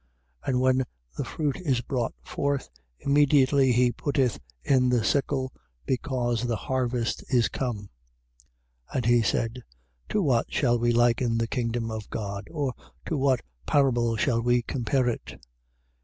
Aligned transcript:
And 0.43 0.59
when 0.59 0.83
the 1.15 1.23
fruit 1.23 1.57
is 1.57 1.81
brought 1.81 2.15
forth, 2.23 2.71
immediately 3.01 3.71
he 3.71 3.91
putteth 3.91 4.39
in 4.63 4.89
the 4.89 5.03
sickle, 5.03 5.53
because 5.85 6.41
the 6.41 6.55
harvest 6.55 7.23
is 7.31 7.49
come. 7.49 7.91
4:30. 8.91 8.95
And 8.95 9.05
he 9.05 9.21
said: 9.21 9.63
To 10.09 10.23
what 10.23 10.51
shall 10.51 10.79
we 10.79 10.91
liken 10.91 11.37
the 11.37 11.45
kingdom 11.45 11.91
of 11.91 12.09
God? 12.09 12.47
or 12.49 12.73
to 13.05 13.15
what 13.15 13.41
parable 13.67 14.15
shall 14.17 14.41
we 14.41 14.63
compare 14.63 15.07
it? 15.07 15.23
4:31. 15.27 15.39